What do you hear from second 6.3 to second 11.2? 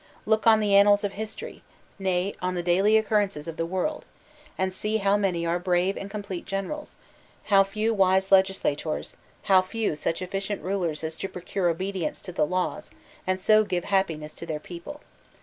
generals; how few wise legislators; how few such efficient rulers as